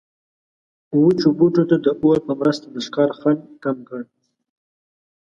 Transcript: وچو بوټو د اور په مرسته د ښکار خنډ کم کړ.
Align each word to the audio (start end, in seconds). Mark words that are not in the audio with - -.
وچو 1.03 1.27
بوټو 1.37 1.63
د 1.69 1.73
اور 2.03 2.17
په 2.27 2.33
مرسته 2.39 2.65
د 2.71 2.77
ښکار 2.85 3.09
خنډ 3.19 3.41
کم 3.63 3.77
کړ. 3.89 4.01